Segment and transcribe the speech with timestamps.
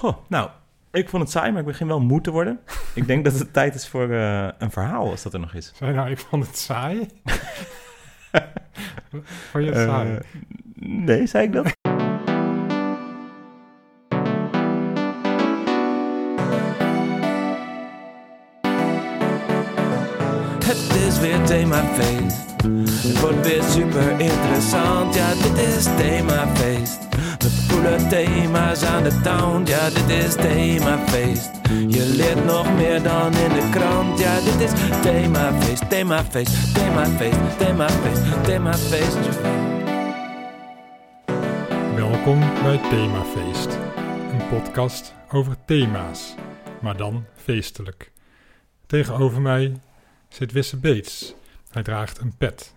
[0.00, 0.50] Goh, nou,
[0.90, 2.60] ik vond het saai, maar ik begin wel moe te worden.
[2.94, 5.72] ik denk dat het tijd is voor eh, een verhaal, als dat er nog is.
[5.80, 6.98] Nou, ik vond het saai.
[9.50, 10.14] vond je het saai?
[10.14, 10.20] Eh,
[10.74, 11.66] nee, zei ik dat?
[20.64, 22.62] Het is weer themafeest.
[23.06, 25.14] Het wordt weer super interessant.
[25.14, 26.99] Ja, dit is themafeest.
[27.40, 29.64] We voelen thema's aan de town.
[29.66, 31.50] Ja, dit is themafeest.
[31.88, 34.18] Je leert nog meer dan in de krant.
[34.18, 34.70] Ja, dit is
[35.02, 39.40] themafeest, themafeest, themafeest, themafeest, themafeest.
[41.94, 43.78] Welkom bij Themafeest.
[44.32, 46.34] Een podcast over thema's,
[46.80, 48.12] maar dan feestelijk.
[48.86, 49.80] Tegenover mij
[50.28, 51.34] zit Wisse Beets.
[51.70, 52.74] Hij draagt een pet.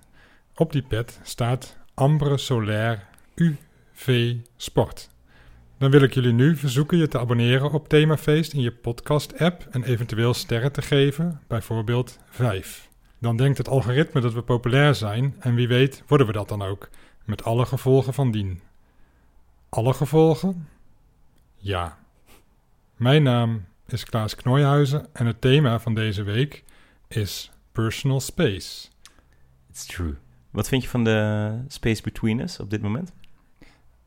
[0.56, 3.00] Op die pet staat Ambre Solaire
[3.94, 5.10] UV Sport.
[5.78, 9.84] Dan wil ik jullie nu verzoeken je te abonneren op Themafeest in je podcast-app en
[9.84, 12.90] eventueel sterren te geven, bijvoorbeeld 5.
[13.20, 16.62] Dan denkt het algoritme dat we populair zijn en wie weet worden we dat dan
[16.62, 16.90] ook,
[17.26, 18.62] met alle gevolgen van dien.
[19.70, 20.68] Alle gevolgen?
[21.56, 21.98] Ja.
[22.96, 26.64] Mijn naam is Klaas Knooihuizen en het thema van deze week
[27.08, 28.88] is personal space.
[29.70, 30.16] It's true.
[30.52, 33.14] Wat vind je van de space between us op dit moment?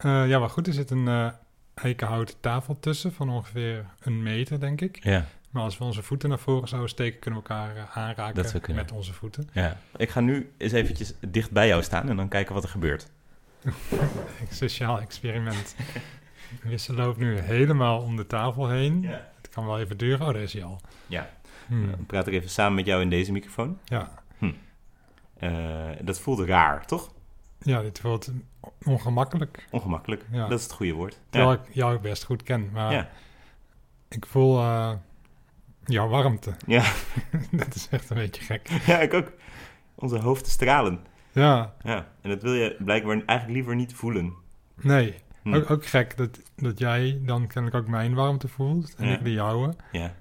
[0.05, 0.67] Uh, ja, wel goed.
[0.67, 1.29] Er zit een uh,
[1.75, 5.05] eikenhouten tafel tussen van ongeveer een meter, denk ik.
[5.05, 5.25] Ja.
[5.51, 8.93] Maar als we onze voeten naar voren zouden steken, kunnen we elkaar uh, aanraken met
[8.93, 9.49] onze voeten.
[9.53, 9.77] Ja.
[9.97, 13.11] Ik ga nu eens eventjes dicht bij jou staan en dan kijken wat er gebeurt.
[14.51, 15.77] Sociaal experiment.
[16.63, 19.03] Wisse loopt nu helemaal om de tafel heen.
[19.03, 19.29] Ja.
[19.37, 20.27] Het kan wel even duren.
[20.27, 20.81] Oh, daar is hij al.
[21.07, 21.31] Ja.
[21.67, 21.91] Hmm.
[21.91, 23.79] Dan praat ik even samen met jou in deze microfoon.
[23.85, 24.25] Ja.
[24.39, 24.53] Hm.
[26.05, 27.13] dat voelt raar, toch?
[27.67, 28.31] Ja, dit voelt
[28.85, 29.67] ongemakkelijk.
[29.71, 30.49] Ongemakkelijk, Ja.
[30.49, 31.21] dat is het goede woord.
[31.31, 31.59] Terwijl Ja.
[31.69, 32.71] ik jou best goed ken.
[32.73, 33.09] Maar Ja.
[34.09, 34.93] ik voel eh,
[35.85, 36.55] jouw warmte.
[36.67, 36.93] Ja.
[37.51, 38.69] dat is echt een beetje gek.
[38.87, 39.33] ja, ik ook.
[39.95, 41.01] Onze hoofden stralen.
[41.33, 44.35] Ja, Ja, en dat wil je blijkbaar eigenlijk liever niet voelen.
[44.75, 45.15] nee.
[45.43, 45.55] Hm.
[45.55, 49.33] Ook, ook gek dat, dat jij dan kennelijk ook mijn warmte voelt en ik de
[49.33, 49.75] jouwe.
[49.93, 50.15] Ja.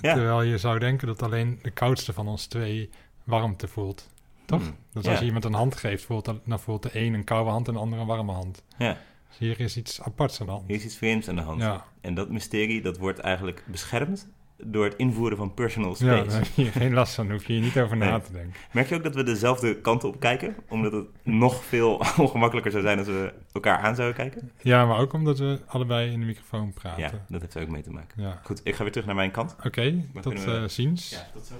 [0.00, 2.90] Terwijl je zou denken dat alleen de koudste van ons twee
[3.24, 4.10] warmte voelt.
[4.58, 4.62] Toch?
[4.66, 4.70] Hm.
[4.92, 5.10] Dus Ja.
[5.10, 7.74] als je iemand een hand geeft, voelt dan, voelt de een een koude hand en
[7.74, 8.62] de ander een warme hand.
[8.78, 8.96] Ja.
[9.28, 10.64] Dus hier is iets aparts aan de hand.
[10.66, 11.60] Hier is iets vreemds aan de hand.
[11.60, 14.28] Ja, En dat mysterie, dat wordt eigenlijk beschermd
[14.64, 16.28] door het invoeren van personal ja space.
[16.28, 18.20] daar heb je geen last van, hoef je hier niet over na Nee.
[18.20, 18.52] te denken.
[18.72, 20.56] Merk je ook dat we dezelfde kant op kijken?
[20.68, 24.50] Omdat het nog veel ongemakkelijker zou zijn als we elkaar aan zouden kijken?
[24.60, 27.02] Ja, maar ook omdat we allebei in de microfoon praten.
[27.02, 28.22] Ja, dat heeft er ook mee te maken.
[28.22, 28.40] Ja.
[28.44, 29.56] Goed, ik ga weer terug naar mijn kant.
[29.66, 31.10] Oké, tot we- eh, ziens.
[31.10, 31.54] Ja, tot zo.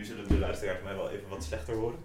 [0.00, 1.98] Nu zullen de luisteraars mij wel even wat slechter horen.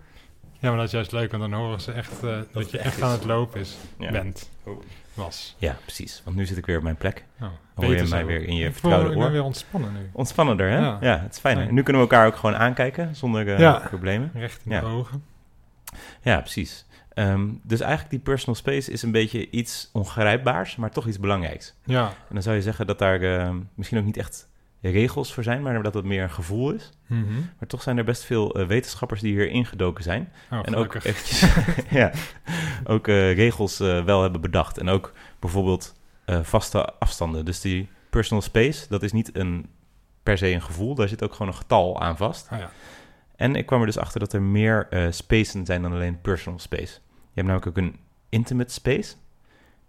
[0.59, 2.97] Ja, maar dat is juist leuk, want dan horen ze echt eh, dat, je echt
[2.97, 3.03] is.
[3.03, 4.11] aan het lopen is, Ja.
[4.11, 4.81] bent, Oh.
[5.13, 5.55] was.
[5.57, 6.21] Ja, precies.
[6.25, 7.25] Want nu zit ik weer op mijn plek.
[7.41, 8.25] Oh, hoor je mij zo.
[8.25, 9.31] weer in je ik vertrouwde me- ik ben oor.
[9.31, 10.09] weer ontspannen nu.
[10.13, 10.77] Ontspannender, hè?
[10.77, 10.97] Ja.
[11.01, 11.63] Ja, het is fijner.
[11.63, 11.75] Fijn.
[11.75, 13.81] Nu kunnen we elkaar ook gewoon aankijken zonder eh, Ja.
[13.89, 14.31] problemen.
[14.33, 14.79] Recht in Ja.
[14.79, 15.23] de ogen.
[16.21, 16.85] Ja, precies.
[17.13, 21.73] Ehm, dus eigenlijk die personal space is een beetje iets ongrijpbaars, maar toch iets belangrijks.
[21.83, 24.47] Ja, En dan zou je zeggen dat daar ehm, misschien ook niet echt
[24.89, 26.89] regels voor zijn, maar dat het meer een gevoel is.
[27.07, 27.33] mhm.
[27.33, 30.31] Maar toch zijn er best veel eh, wetenschappers die hier ingedoken zijn.
[30.51, 31.55] Oh, en ook eventjes
[31.99, 32.11] ja,
[32.83, 34.77] ook eh, regels eh, wel hebben bedacht.
[34.77, 35.93] En ook bijvoorbeeld
[36.41, 37.45] vaste afstanden.
[37.45, 39.69] Dus die personal space, dat is niet een,
[40.23, 40.95] per se een gevoel.
[40.95, 42.47] Daar zit ook gewoon een getal aan vast.
[42.49, 42.71] Ah ja,
[43.35, 46.99] En ik kwam er dus achter dat er meer spacen zijn dan alleen personal space.
[47.11, 49.15] Je hebt namelijk ook een intimate space.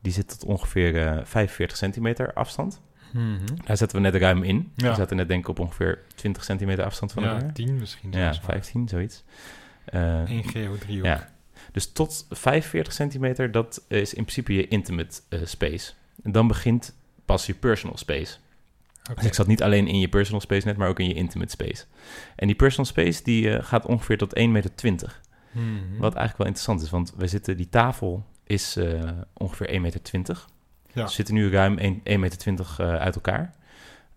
[0.01, 2.81] Die zit tot ongeveer eh 45 centimeter afstand.
[3.16, 3.65] Mhm.
[3.65, 4.72] Daar zetten we net ruim in.
[4.75, 4.91] Ja.
[4.91, 7.53] We zaten net denk ik op ongeveer 20 centimeter afstand van ja elkaar.
[7.53, 8.12] tien misschien.
[8.12, 8.50] Ja, zelfs maar.
[8.50, 9.25] 15, zoiets.
[9.84, 11.04] Eh, Eén geodriehoek.
[11.04, 11.28] ja.
[11.72, 15.93] Dus tot 45 centimeter, dat is in principe je intimate eh, space.
[16.22, 16.94] En dan begint
[17.25, 18.37] pas je personal space.
[19.15, 21.50] Dus ik zat niet alleen in je personal space net, maar ook in je intimate
[21.50, 21.84] space.
[22.37, 25.21] En die personal space die eh, gaat ongeveer tot 1,20 meter.
[25.53, 25.65] Mhm.
[25.99, 30.44] Wat eigenlijk wel interessant is, want wij zitten, die tafel is eh, ongeveer 1,20 meter.
[30.97, 31.05] Ja.
[31.05, 33.55] We zitten nu ruim 1,20 meter eh, uit elkaar.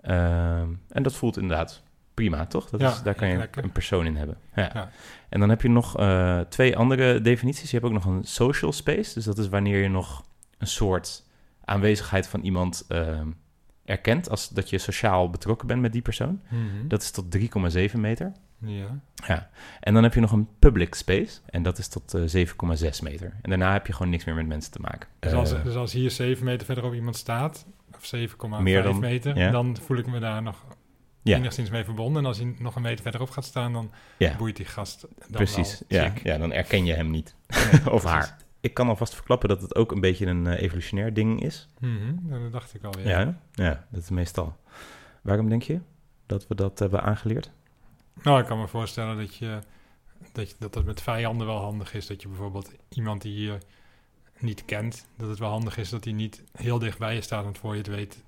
[0.01, 1.83] Ehm, en dat voelt inderdaad
[2.13, 2.69] prima, toch?
[2.69, 3.63] Dat Ja, is, daar kan je lekker.
[3.63, 4.37] een persoon in hebben.
[4.55, 4.69] Ja.
[4.73, 4.89] Ja.
[5.29, 7.71] En dan heb je nog eh, twee andere definities.
[7.71, 9.13] Je hebt ook nog een social space.
[9.13, 10.23] Dus dat is wanneer je nog
[10.57, 11.23] een soort
[11.65, 13.27] aanwezigheid van iemand ehm,
[13.85, 14.29] erkent...
[14.29, 16.41] als dat je sociaal betrokken bent met die persoon.
[16.49, 16.87] Mhm.
[16.87, 17.25] Dat is tot
[17.91, 18.31] 3,7 meter.
[18.61, 18.99] Ja.
[19.27, 23.03] Ja, en dan heb je nog een public space en dat is tot eh, 7,6
[23.03, 23.33] meter.
[23.41, 25.09] En daarna heb je gewoon niks meer met mensen te maken.
[25.19, 27.65] Dus, als, Eh, dus als hier 7 meter verderop iemand staat,
[27.95, 29.51] of 7,5 Meer dan- meter, ja.
[29.51, 30.65] dan voel ik me daar nog
[31.21, 31.37] Ja.
[31.37, 32.21] enigszins mee verbonden.
[32.21, 34.35] En als hij nog een meter verderop gaat staan, dan Ja.
[34.37, 36.01] boeit die gast dan precies, wel.
[36.03, 37.35] ja, ja, dan erken je hem niet.
[37.71, 38.35] Nee, of haar.
[38.61, 41.67] ik kan alvast verklappen dat het ook een beetje een eh, evolutionair ding is.
[41.79, 42.99] Mhm, dat dacht ik al.
[42.99, 44.55] Ja, ja, dat is meestal.
[45.21, 45.79] Waarom denk je
[46.25, 47.51] dat we dat hebben aangeleerd?
[48.23, 49.59] Nou, ik kan me voorstellen dat je
[50.31, 52.07] dat, je, dat het met vijanden wel handig is.
[52.07, 53.57] Dat je bijvoorbeeld iemand die je
[54.39, 57.43] niet kent, dat het wel handig is dat hij niet heel dicht bij je staat.
[57.43, 58.23] Want voor je het weet,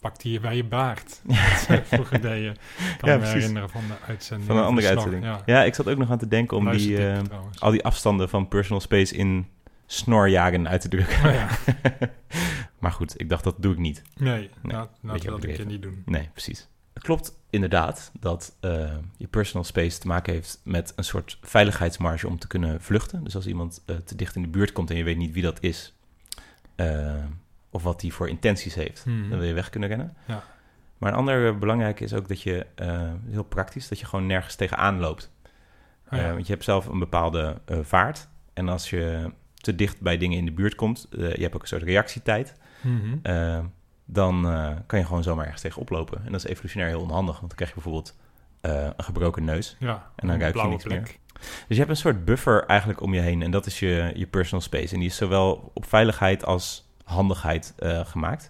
[0.00, 1.20] pakt hij je bij je baard.
[1.24, 2.52] Dat ze vroeger deden.
[2.52, 3.32] Ik kan Ja, me precies.
[3.38, 4.48] herinneren van de uitzending.
[4.48, 5.24] Van een andere Snor, uitzending.
[5.24, 5.42] Ja.
[5.46, 7.20] Ja, ik zat ook nog aan te denken om die, eh,
[7.58, 9.46] al die afstanden van personal space in
[9.86, 11.16] snorjaren uit te drukken.
[11.28, 11.48] Oh ja.
[12.80, 14.02] maar goed, ik dacht dat doe ik niet.
[14.16, 15.66] Nee, Nee, nou, dat keer overdreven.
[15.66, 16.02] niet doen.
[16.04, 16.68] Nee, precies.
[16.98, 22.28] Het klopt inderdaad dat eh, je personal space te maken heeft met een soort veiligheidsmarge
[22.28, 23.24] om te kunnen vluchten.
[23.24, 25.42] Dus als iemand eh, te dicht in de buurt komt en je weet niet wie
[25.42, 25.94] dat is,
[26.74, 27.14] eh,
[27.70, 29.28] of wat hij voor intenties heeft, Mhm.
[29.28, 30.16] dan wil je weg kunnen rennen.
[30.26, 30.42] Ja.
[30.98, 32.66] Maar een ander belangrijk is ook dat je,
[33.30, 35.30] heel praktisch, dat je gewoon nergens tegenaan loopt.
[36.12, 36.32] Oh ja.
[36.32, 38.28] Want je hebt zelf een bepaalde vaart.
[38.52, 41.68] En als je te dicht bij dingen in de buurt komt, je hebt ook een
[41.68, 42.54] soort reactietijd,
[43.22, 43.64] eh,
[44.10, 46.20] dan eh, kan je gewoon zomaar ergens tegen oplopen.
[46.24, 48.16] En dat is evolutionair heel onhandig, want dan krijg je bijvoorbeeld
[48.60, 49.76] eh, een gebroken neus.
[49.78, 51.02] ja, en dan ruik je niks meer.
[51.40, 54.26] Dus je hebt een soort buffer eigenlijk om je heen en dat is je, je
[54.26, 54.94] personal space.
[54.94, 58.48] En die is zowel op veiligheid als handigheid eh, gemaakt.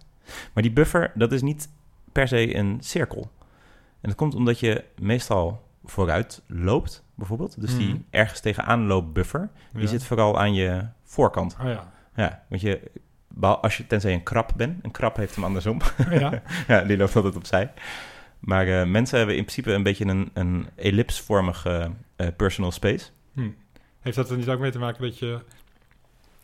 [0.52, 1.68] Maar die buffer, dat is niet
[2.12, 3.30] per se een cirkel.
[4.00, 7.60] En dat komt omdat je meestal vooruit loopt, bijvoorbeeld.
[7.60, 7.78] Dus Mhm.
[7.78, 9.88] die ergens tegenaan loopt buffer, die Ja.
[9.88, 11.56] zit vooral aan je voorkant.
[11.60, 11.92] Oh ja.
[12.14, 12.90] Ja, want je,
[13.40, 15.80] als je, tenzij je een krab bent, een krab heeft hem andersom.
[16.10, 16.42] Ja.
[16.68, 17.72] ja, die loopt altijd opzij.
[18.38, 23.06] Maar eh, mensen hebben in principe een beetje een, een ellipsvormige eh, personal space.
[23.32, 23.50] Hm.
[24.00, 25.40] Heeft dat er niet ook mee te maken dat je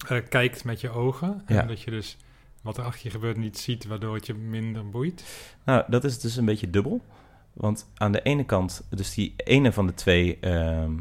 [0.08, 1.42] eh, kijkt met je ogen?
[1.46, 1.60] Ja.
[1.60, 2.16] En dat je dus
[2.62, 5.24] wat er achter je gebeurt niet ziet, waardoor het je minder boeit?
[5.64, 7.04] Nou, dat is dus een beetje dubbel.
[7.52, 10.92] Want aan de ene kant, dus die ene van de twee, ehm,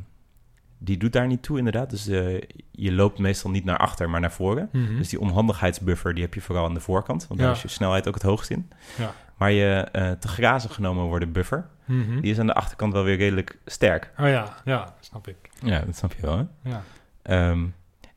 [0.83, 1.89] die doet daar niet toe inderdaad.
[1.89, 2.41] Dus eh,
[2.71, 4.69] je loopt meestal niet naar achter, maar naar voren.
[4.71, 4.97] Mhm.
[4.97, 7.27] Dus die onhandigheidsbuffer, die heb je vooral aan de voorkant.
[7.27, 7.55] Want daar Ja.
[7.55, 8.71] is je snelheid ook het hoogst in.
[8.97, 9.13] Ja.
[9.37, 12.19] Maar je eh, te grazen genomen worden buffer, Mhm.
[12.21, 14.11] die is aan de achterkant wel weer redelijk sterk.
[14.19, 15.35] Oh ja, ja, snap ik.
[15.63, 16.69] Ja, dat snap je wel, hè?
[16.69, 16.83] Ja.
[17.21, 17.65] Ehm,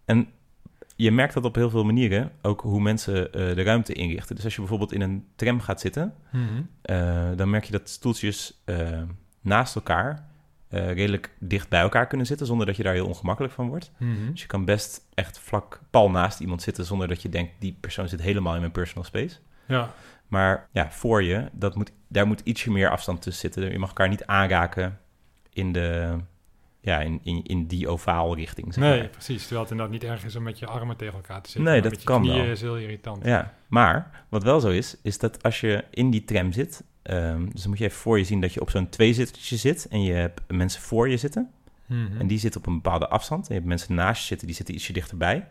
[0.04, 0.28] en
[0.96, 4.34] je merkt dat op heel veel manieren, ook hoe mensen eh, de ruimte inrichten.
[4.34, 7.36] Dus als je bijvoorbeeld in een tram gaat zitten, Mhm.
[7.36, 8.62] dan merk je dat stoeltjes
[9.40, 10.26] naast elkaar
[10.76, 13.92] eh, redelijk dicht bij elkaar kunnen zitten, zonder dat je daar heel ongemakkelijk van wordt.
[13.98, 14.30] Mhm.
[14.30, 17.76] Dus je kan best echt vlak pal naast iemand zitten, zonder dat je denkt, die
[17.80, 19.36] persoon zit helemaal in mijn personal space.
[19.66, 19.90] Ja,
[20.28, 23.72] Maar ja, voor je, dat moet, daar moet ietsje meer afstand tussen zitten.
[23.72, 24.98] Je mag elkaar niet aanraken
[25.52, 26.16] in, de,
[26.80, 28.74] ja, in, in, in die ovaal richting.
[28.74, 29.08] Zeg nee, maar.
[29.08, 29.40] precies.
[29.40, 31.72] Terwijl het inderdaad niet erg is om met je armen tegen elkaar te zitten.
[31.72, 32.50] Nee, dat met je kan knieën wel.
[32.50, 33.24] is heel irritant.
[33.24, 37.44] Ja, maar wat wel zo is, is dat als je in die tram zit, ehm,
[37.52, 40.02] dus dan moet je even voor je zien dat je op zo'n tweezittertje zit en
[40.02, 41.50] je hebt mensen voor je zitten
[41.86, 42.20] Mhm.
[42.20, 43.40] en die zitten op een bepaalde afstand.
[43.40, 45.46] En je hebt mensen naast je zitten, die zitten ietsje dichterbij.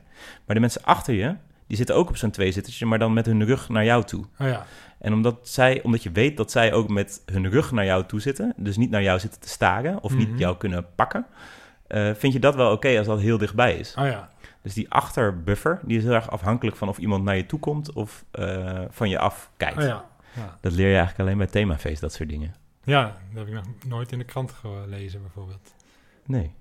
[0.46, 1.36] Maar de mensen achter je,
[1.68, 4.26] die zitten ook op zo'n tweezittertje, maar dan met hun rug naar jou toe.
[4.40, 4.66] Oh ja,
[5.00, 8.20] En omdat, zij, omdat je weet dat zij ook met hun rug naar jou toe
[8.22, 10.20] zitten, dus niet naar jou zitten te staren of Mhm.
[10.20, 11.26] niet jou kunnen pakken,
[11.88, 13.96] eh, vind je dat wel oké als dat heel dichtbij is.
[14.00, 14.30] oh ja.
[14.62, 17.94] Dus die achterbuffer, die is heel erg afhankelijk van of iemand naar je toe komt
[17.94, 19.78] of eh, van je af kijkt.
[19.78, 20.06] Oh ja.
[20.36, 20.58] Ja.
[20.62, 22.56] Dat leer je eigenlijk alleen bij themafeest, dat soort dingen.
[22.84, 23.04] ja,
[23.34, 25.74] dat heb ik nog nooit in de krant gelezen bijvoorbeeld.
[26.26, 26.52] Nee,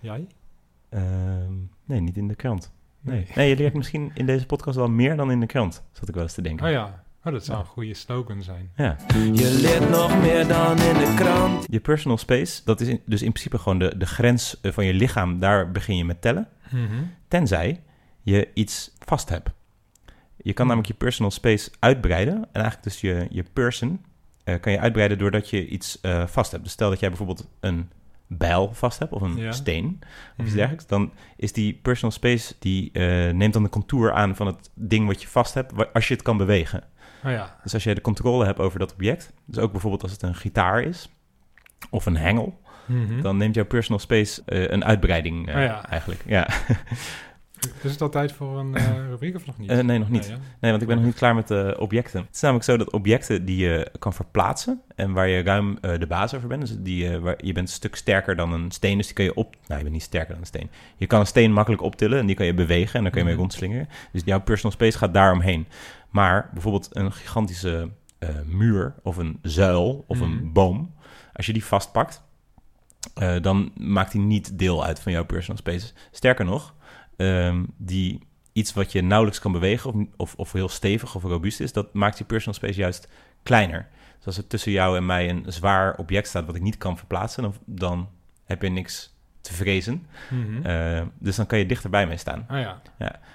[0.00, 0.26] Jij?
[0.88, 1.52] Ehm,
[1.84, 2.72] nee, niet in de krant.
[3.00, 3.16] Nee.
[3.16, 3.26] Nee.
[3.34, 6.14] nee, je leert misschien in deze podcast wel meer dan in de krant, zat ik
[6.14, 6.66] wel eens te denken.
[6.66, 7.64] Oh ja, oh, dat zou Ja.
[7.64, 8.70] een goede slogan zijn.
[8.76, 8.96] Ja.
[9.14, 11.66] Je leert nog meer dan in de krant.
[11.70, 14.84] Je personal space, dat is in- dus in principe gewoon de, de grens eh, van
[14.84, 16.48] je lichaam, daar begin je met tellen.
[16.70, 17.02] Mhm.
[17.28, 17.82] Tenzij
[18.22, 19.50] je iets vast hebt.
[20.42, 20.74] Je kan Hmm.
[20.74, 22.34] namelijk je personal space uitbreiden.
[22.34, 24.04] En eigenlijk dus je, je person
[24.44, 26.62] eh, kan je uitbreiden doordat je iets eh, vast hebt.
[26.64, 27.90] Dus stel dat jij bijvoorbeeld een
[28.26, 29.52] bijl vast hebt of een Ja.
[29.52, 30.56] steen of iets Mhm.
[30.56, 30.86] dergelijks.
[30.86, 35.06] Dan is die personal space, die eh, neemt dan de contour aan van het ding
[35.06, 36.82] wat je vast hebt, wa- als je het kan bewegen.
[37.24, 40.12] Oh ja, Dus als jij de controle hebt over dat object, dus ook bijvoorbeeld als
[40.12, 41.08] het een gitaar is
[41.90, 43.20] of een hengel, Mhm.
[43.20, 45.88] dan neemt jouw personal space een uitbreiding Oh ja.
[45.88, 46.22] eigenlijk.
[46.26, 46.48] Ja.
[47.82, 49.70] Is het al tijd voor een eh, rubriek of nog niet?
[49.70, 50.28] Eh, nee, nog niet.
[50.28, 50.34] hè?
[50.60, 52.20] Nee, want ik ben nog niet klaar met de objecten.
[52.20, 56.06] Het is namelijk zo dat objecten die je kan verplaatsen en waar je ruim de
[56.08, 59.06] baas over bent, dus die, waar, je bent een stuk sterker dan een steen, dus
[59.06, 59.54] die kan je op...
[59.54, 60.70] Nou, je bent niet sterker dan een steen.
[60.96, 63.26] Je kan een steen makkelijk optillen en die kan je bewegen en dan kun je
[63.26, 63.42] mee Mhm.
[63.42, 63.88] rondslingeren.
[64.12, 65.66] Dus jouw personal space gaat daaromheen.
[66.10, 67.88] Maar bijvoorbeeld een gigantische
[68.46, 70.30] muur of een zuil of Mhm.
[70.30, 70.94] een boom,
[71.32, 72.22] als je die vastpakt,
[73.40, 75.92] dan maakt die niet deel uit van jouw personal space.
[76.10, 76.74] Sterker nog,
[77.22, 78.20] ehm, die
[78.52, 81.94] iets wat je nauwelijks kan bewegen of, of, of heel stevig of robuust is, dat
[81.94, 83.08] maakt je personal space juist
[83.42, 83.88] kleiner.
[84.16, 86.98] Dus als er tussen jou en mij een zwaar object staat wat ik niet kan
[86.98, 88.08] verplaatsen, dan, dan
[88.44, 90.06] heb je niks te vrezen.
[90.30, 90.66] Mhm.
[90.66, 92.44] Eh, dus dan kan je dichterbij mee staan.
[92.48, 92.80] ah ja.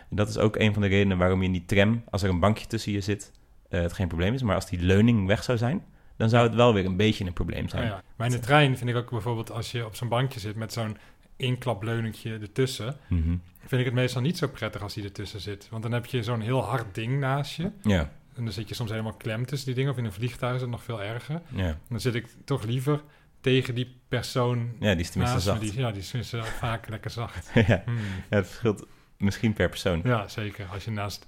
[0.09, 2.29] En dat is ook een van de redenen waarom je in die tram, als er
[2.29, 3.31] een bankje tussen je zit,
[3.69, 4.41] eh, het geen probleem is.
[4.41, 5.83] Maar als die leuning weg zou zijn,
[6.17, 7.83] dan zou het wel weer een beetje een probleem Ah zijn.
[7.85, 8.01] ja.
[8.15, 10.73] Maar in de trein vind ik ook bijvoorbeeld als je op zo'n bankje zit met
[10.73, 10.97] zo'n
[11.37, 13.35] inklapleuningje ertussen, Mhm.
[13.65, 15.67] vind ik het meestal niet zo prettig als die ertussen zit.
[15.69, 17.71] Want dan heb je zo'n heel hard ding naast je.
[17.81, 19.91] Ja, En dan zit je soms helemaal klem tussen die dingen.
[19.91, 21.41] Of in een vliegtuig is het nog veel erger.
[21.51, 21.77] ja.
[21.89, 23.01] Dan zit ik toch liever
[23.41, 25.61] tegen die persoon ja, die is tenminste zacht.
[25.61, 27.49] Die, ja, die is tenminste vaak lekker zacht.
[27.67, 27.81] ja.
[27.85, 27.97] Hmm.
[28.29, 28.85] ja, het verschilt
[29.17, 30.01] misschien per persoon.
[30.03, 30.65] Ja, zeker.
[30.65, 31.25] Als je naast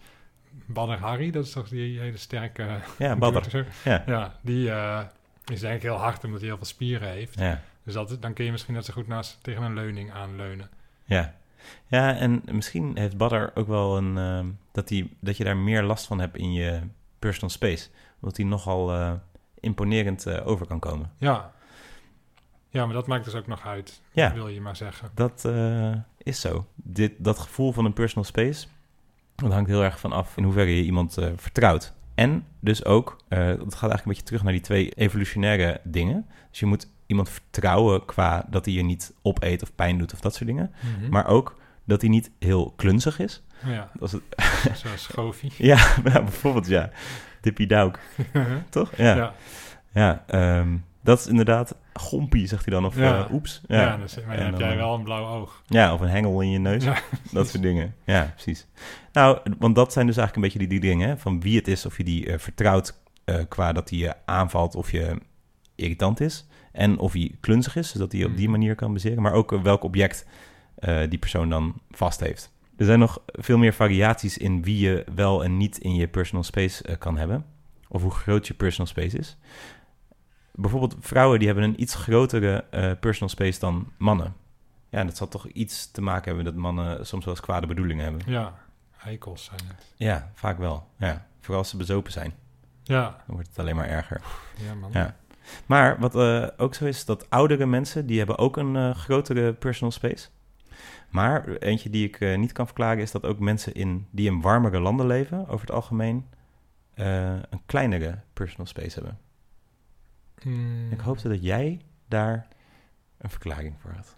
[0.66, 2.68] Badr Harry, dat is toch die hele sterke...
[2.98, 3.50] Ja, badder.
[3.50, 3.64] Zo.
[3.84, 4.04] Ja.
[4.06, 5.00] Ja, die eh,
[5.52, 7.40] is denk ik heel hard omdat hij heel veel spieren heeft.
[7.40, 7.62] Ja.
[7.84, 10.70] Dus dat, dan kun je misschien net zo goed naast tegen een leuning aanleunen.
[11.06, 11.36] Ja.
[11.88, 14.18] ja, en misschien heeft Badder ook wel een...
[14.18, 16.82] ehm, dat, die, dat je daar meer last van hebt in je
[17.20, 17.90] personal space.
[18.22, 19.14] Omdat hij nogal eh,
[19.60, 21.12] imponerend eh, over kan komen.
[21.18, 21.52] Ja.
[22.70, 24.34] Ja, maar dat maakt dus ook nog uit, Ja.
[24.34, 25.10] wil je maar zeggen.
[25.14, 26.66] Dat eh, is zo.
[26.76, 28.68] Dit, dat gevoel van een personal space,
[29.36, 31.94] dat hangt heel erg van af in hoeverre je iemand vertrouwt.
[32.16, 36.28] En dus ook, dat gaat eigenlijk een beetje terug naar die twee evolutionaire dingen.
[36.50, 40.20] Dus je moet iemand vertrouwen qua dat hij je niet opeet of pijn doet of
[40.20, 40.74] dat soort dingen.
[41.00, 41.10] Mhm.
[41.10, 43.44] Maar ook dat hij niet heel klunzig is.
[43.66, 44.22] Ja, Als het,
[44.82, 45.52] zoals Schofie.
[45.72, 46.90] ja, nou, bijvoorbeeld ja,
[47.42, 48.00] Dippy Dauk,
[48.70, 48.96] toch?
[48.98, 49.34] Ja, ja.
[49.94, 50.24] ja.
[50.28, 52.86] ehm, dat is inderdaad gompie, zegt hij dan.
[52.86, 53.26] Of Ja.
[53.26, 53.62] eh, oeps.
[53.68, 53.98] Ja, Ja.
[53.98, 55.62] dus, maar dan heb dan, jij wel een blauw oog.
[55.68, 56.84] ja, of een hengel in je neus.
[56.84, 57.00] Ja,
[57.32, 57.96] Dat soort dingen.
[58.04, 58.68] Ja, precies.
[59.14, 61.68] Nou, want dat zijn dus eigenlijk een beetje die, die dingen, hè, van wie het
[61.68, 65.18] is, of je die eh, vertrouwt eh, qua dat hij je aanvalt of je
[65.76, 66.48] irritant is.
[66.80, 68.52] En of hij klunzig is, zodat hij op die Mhm.
[68.52, 69.22] manier kan bezeren.
[69.22, 70.26] Maar ook welk object
[70.76, 72.52] eh, die persoon dan vast heeft.
[72.78, 76.44] Er zijn nog veel meer variaties in wie je wel en niet in je personal
[76.44, 77.46] space eh, kan hebben.
[77.88, 79.38] Of hoe groot je personal space is.
[80.54, 84.34] Bijvoorbeeld vrouwen die hebben een iets grotere eh, personal space dan mannen.
[84.90, 87.68] Ja, en dat zal toch iets te maken hebben dat mannen soms wel eens kwade
[87.68, 88.22] bedoelingen hebben.
[88.26, 88.54] ja,
[89.04, 89.86] eikels zijn het.
[89.96, 90.88] Ja, vaak wel.
[90.98, 92.34] Ja, vooral als ze bezopen zijn.
[92.84, 94.22] Ja, Dan wordt het alleen maar erger.
[94.68, 94.90] ja man.
[94.94, 95.16] Ja.
[95.66, 99.54] Maar wat eh, ook zo is, dat oudere mensen, die hebben ook een eh, grotere
[99.54, 100.30] personal space.
[101.10, 104.42] Maar eentje die ik eh, niet kan verklaren, is dat ook mensen in, die in
[104.42, 106.26] warmere landen leven, over het algemeen,
[107.50, 109.20] een kleinere personal space hebben.
[110.42, 110.92] Hmm.
[110.92, 112.48] Ik hoopte dat jij daar
[113.18, 114.16] een verklaring voor had.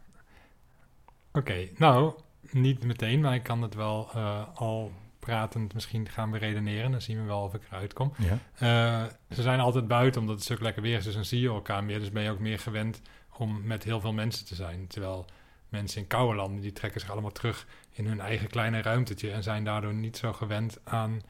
[1.32, 2.14] Oké, nou,
[2.52, 4.12] niet meteen, maar ik kan het wel
[4.54, 6.92] al pratend misschien gaan beredeneren.
[6.92, 8.14] Dan zien we wel of ik eruit kom.
[8.18, 8.38] Ja.
[8.54, 11.48] Eh, ze zijn altijd buiten omdat het zo lekker weer is, dus dan zie je
[11.48, 12.00] elkaar meer.
[12.00, 13.02] Dus ben je ook meer gewend
[13.38, 14.88] om met heel veel mensen te zijn.
[14.88, 15.26] Terwijl
[15.70, 19.32] mensen in koude landen, die trekken zich allemaal terug in hun eigen kleine ruimtetje...
[19.32, 21.22] en zijn daardoor niet zo gewend aan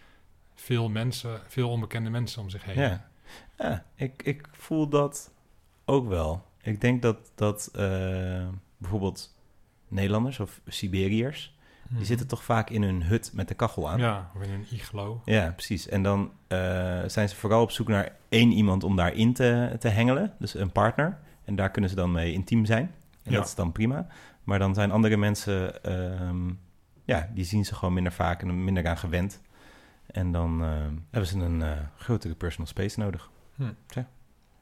[0.55, 2.79] veel mensen, veel onbekende mensen om zich heen.
[2.79, 3.10] Ja,
[3.57, 5.33] ja ik, ik voel dat
[5.86, 6.45] ook wel.
[6.62, 9.36] Ik denk dat, dat eh, bijvoorbeeld
[9.88, 11.55] Nederlanders of Siberiërs,
[11.91, 11.98] Mhm.
[12.00, 14.00] die zitten toch vaak in hun hut met de kachel aan.
[14.00, 15.21] Ja, of in een iglo.
[15.25, 15.88] Ja, precies.
[15.88, 16.57] En dan eh,
[17.07, 20.71] zijn ze vooral op zoek naar één iemand om daarin te, te hengelen, dus een
[20.71, 21.17] partner.
[21.45, 22.91] En daar kunnen ze dan mee intiem zijn.
[23.24, 23.38] En Ja.
[23.38, 24.07] dat is dan prima.
[24.43, 26.48] Maar dan zijn andere mensen, ehm,
[27.05, 29.41] ja, die zien ze gewoon minder vaak en er minder aan gewend.
[30.05, 30.69] En dan eh,
[31.10, 33.29] hebben ze een eh, grotere personal space nodig.
[33.55, 33.63] Hm.
[33.86, 34.01] Tja.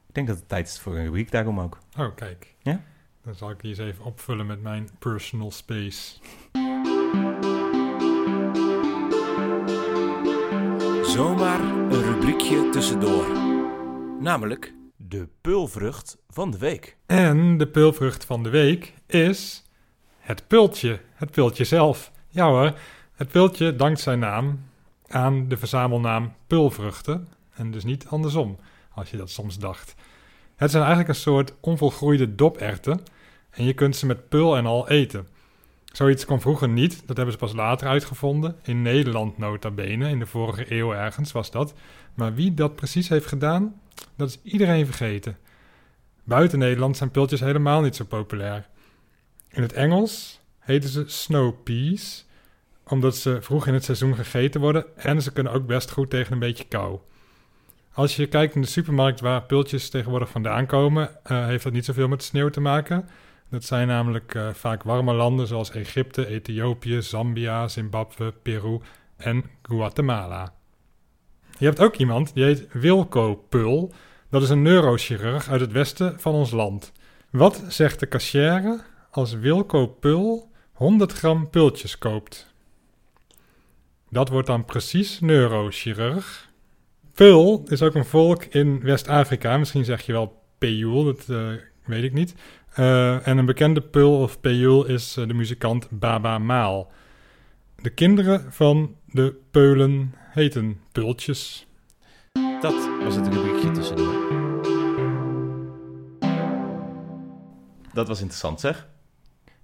[0.08, 1.78] Ik denk dat het tijd is voor een rubriek daarom ook.
[1.98, 2.54] Oh, kijk.
[2.62, 2.80] Ja?
[3.22, 6.18] Dan zal ik die eens even opvullen met mijn personal space.
[11.02, 13.26] Zomaar een rubriekje tussendoor.
[14.20, 16.96] Namelijk de pulvrucht van de week.
[17.06, 19.64] En de pulvrucht van de week is
[20.18, 21.00] het pultje.
[21.14, 22.10] Het pultje zelf.
[22.28, 22.72] Ja hoor,
[23.14, 24.60] het pultje dankt zijn naam
[25.06, 27.28] aan de verzamelnaam pulvruchten.
[27.52, 28.58] En dus niet andersom,
[28.94, 29.94] als je dat soms dacht.
[30.56, 33.00] Het zijn eigenlijk een soort onvolgroeide doperwten.
[33.50, 35.28] En je kunt ze met pul en al eten.
[35.92, 38.56] Zoiets kon vroeger niet, dat hebben ze pas later uitgevonden.
[38.62, 41.74] In Nederland nota bene, in de vorige eeuw ergens was dat.
[42.14, 43.80] Maar wie dat precies heeft gedaan,
[44.16, 45.36] dat is iedereen vergeten.
[46.24, 48.68] Buiten Nederland zijn pultjes helemaal niet zo populair.
[49.48, 52.26] In het Engels heten ze snow peas,
[52.84, 56.32] omdat ze vroeg in het seizoen gegeten worden en ze kunnen ook best goed tegen
[56.32, 56.98] een beetje kou.
[57.92, 61.84] Als je kijkt in de supermarkt waar pultjes tegenwoordig vandaan komen, eh, heeft dat niet
[61.84, 63.08] zoveel met sneeuw te maken.
[63.50, 68.80] Dat zijn namelijk eh, vaak warme landen zoals Egypte, Ethiopië, Zambia, Zimbabwe, Peru
[69.16, 70.54] en Guatemala.
[71.58, 73.92] Je hebt ook iemand die heet Wilco Pul.
[74.28, 76.92] Dat is een neurochirurg uit het westen van ons land.
[77.30, 78.80] Wat zegt de kassière
[79.10, 82.54] als Wilco Pul 100 gram pultjes koopt?
[84.10, 86.48] Dat wordt dan precies neurochirurg.
[87.14, 89.56] Pul is ook een volk in West-Afrika.
[89.56, 91.48] Misschien zeg je wel Peul, dat eh,
[91.84, 92.34] weet ik niet.
[92.70, 96.90] Eh, en een bekende pul of peul is eh, de muzikant Baba Maal.
[97.82, 101.66] De kinderen van de peulen heten pultjes.
[102.60, 104.28] Dat was het rubriekje tussendoor.
[107.92, 108.88] Dat was interessant, zeg.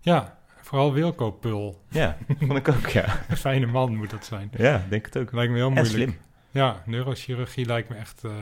[0.00, 1.80] Ja, vooral Wilco Pul.
[1.88, 3.04] Ja, vond ik ook, ja.
[3.28, 4.50] Een fijne man moet dat zijn.
[4.56, 5.32] Ja, denk het ook.
[5.32, 5.94] Lijkt me heel En moeilijk.
[5.96, 6.16] slim.
[6.50, 8.32] Ja, neurochirurgie lijkt me echt eh,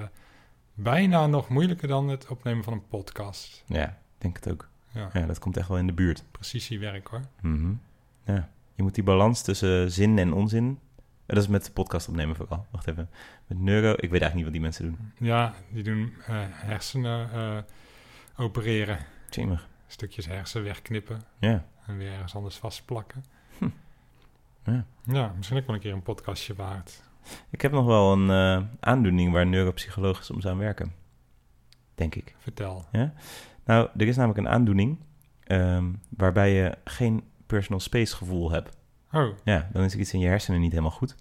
[0.74, 3.64] bijna nog moeilijker dan het opnemen van een podcast.
[3.66, 4.68] Ja, denk het ook.
[4.90, 6.24] Ja, Ja, dat komt echt wel in de buurt.
[6.30, 7.20] precisiewerk hoor.
[7.40, 7.72] Mhm.
[8.24, 8.48] Ja.
[8.74, 10.78] Je moet die balans tussen zin en onzin...
[11.26, 12.66] Dat is met de podcast opnemen vooral.
[12.70, 13.10] Wacht even.
[13.46, 13.90] Met neuro...
[13.90, 15.12] Ik weet eigenlijk niet wat die mensen doen.
[15.28, 17.58] Ja, die doen eh, hersenen eh,
[18.36, 18.98] opereren.
[19.30, 19.66] Tjimmer.
[19.86, 21.64] Stukjes hersen wegknippen Ja.
[21.86, 23.24] en weer ergens anders vastplakken.
[23.58, 23.68] Hm.
[24.64, 24.84] Ja.
[25.04, 27.02] Ja, misschien ook wel een keer een podcastje waard.
[27.50, 30.92] Ik heb nog wel een eh, aandoening waar neuropsychologen soms aan werken.
[31.94, 32.34] Denk ik.
[32.38, 32.84] Vertel.
[33.64, 34.98] Nou, er is namelijk een aandoening
[35.44, 38.76] ehm, waarbij je geen personal space gevoel hebt.
[39.12, 41.14] Oh, Ja, dan is er iets in je hersenen niet helemaal goed.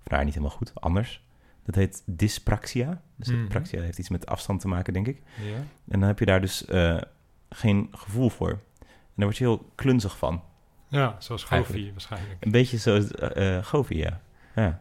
[0.00, 1.22] Of nou, niet helemaal goed, anders.
[1.64, 3.00] Dat heet dyspraxia.
[3.16, 3.46] Dus Mhm.
[3.48, 5.22] praxia heeft iets met afstand te maken, denk ik.
[5.42, 5.56] ja.
[5.88, 7.00] En dan heb je daar dus eh,
[7.50, 8.50] geen gevoel voor.
[8.80, 10.42] En daar word je heel klunzig van.
[10.88, 11.90] Ja, zoals Eigenlijk.
[11.92, 12.44] waarschijnlijk.
[12.44, 13.06] Een beetje zoals
[13.66, 14.20] Govi, ja.
[14.54, 14.80] ja.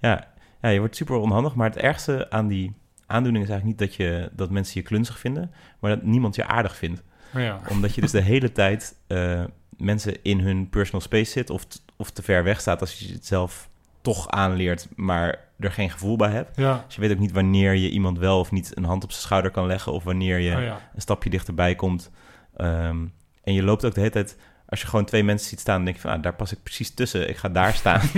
[0.00, 0.28] Ja.
[0.62, 1.54] Ja, je wordt super onhandig.
[1.54, 2.74] Maar het ergste aan die
[3.10, 5.52] aandoening is eigenlijk niet dat, je, dat mensen je klunzig vinden...
[5.78, 7.02] maar dat niemand je aardig vindt.
[7.34, 7.60] Oh ja.
[7.68, 9.44] Omdat je dus de hele tijd eh,
[9.76, 11.50] mensen in hun personal space zit...
[11.50, 13.68] Of, of te ver weg staat als je het zelf
[14.00, 14.88] toch aanleert...
[14.96, 16.56] maar er geen gevoel bij hebt.
[16.56, 19.10] Ja, Dus je weet ook niet wanneer je iemand wel of niet een hand op
[19.10, 19.92] zijn schouder kan leggen...
[19.92, 20.80] of wanneer je oh ja.
[20.94, 22.10] een stapje dichterbij komt.
[22.56, 23.06] Ehm,
[23.44, 24.36] en je loopt ook de hele tijd...
[24.70, 26.10] Als je gewoon twee mensen ziet staan, dan denk je van...
[26.10, 27.28] Ah, daar pas ik precies tussen.
[27.28, 28.00] Ik ga daar staan.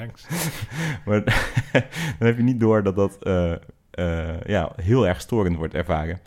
[0.00, 0.28] Angst.
[1.06, 1.24] maar
[2.18, 3.52] dan heb je niet door dat dat eh,
[3.90, 6.20] eh, ja, heel erg storend wordt ervaren.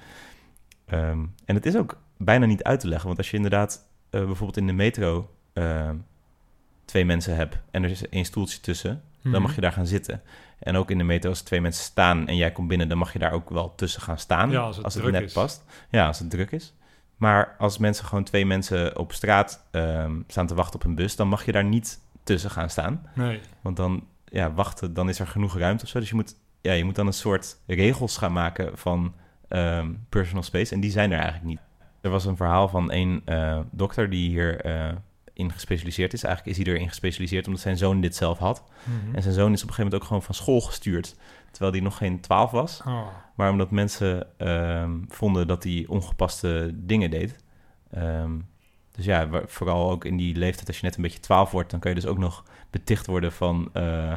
[0.85, 3.07] Ehm, en het is ook bijna niet uit te leggen.
[3.07, 5.29] Want als je inderdaad eh, bijvoorbeeld in de metro
[6.85, 7.57] twee mensen hebt...
[7.71, 10.21] en er is één stoeltje tussen, dan mag je daar gaan zitten.
[10.59, 12.89] En ook in de metro, als twee mensen staan en jij komt binnen...
[12.89, 14.50] dan mag je daar ook wel tussen gaan staan.
[14.50, 15.34] Ja, als het net is.
[15.34, 15.63] past.
[15.89, 16.73] Ja, als het druk is.
[17.17, 21.15] Maar als mensen gewoon twee mensen op straat ehm, staan te wachten op een bus...
[21.15, 23.10] dan mag je daar niet tussen gaan staan.
[23.15, 23.39] Nee.
[23.62, 25.99] Want dan, ja, wachten, dan is er genoeg ruimte of zo.
[25.99, 29.13] Dus je moet, ja, je moet dan een soort regels gaan maken van
[29.47, 30.73] ehm, personal space.
[30.73, 31.60] En die zijn er eigenlijk niet.
[32.01, 34.91] Er was een verhaal van een eh, dokter die hier eh,
[35.34, 36.23] in gespecialiseerd is.
[36.23, 38.63] Eigenlijk is hij erin gespecialiseerd omdat zijn zoon dit zelf had.
[38.84, 39.15] Mhm.
[39.15, 41.15] En zijn zoon is op een gegeven moment ook gewoon van school gestuurd.
[41.56, 42.82] Terwijl hij nog geen twaalf was.
[42.88, 47.36] Oh, Maar omdat mensen ehm, vonden dat hij ongepaste dingen deed.
[47.91, 48.32] Ehm,
[48.91, 51.80] dus ja, vooral ook in die leeftijd, als je net een beetje twaalf wordt, dan
[51.80, 54.13] kan je dus ook nog beticht worden van eh,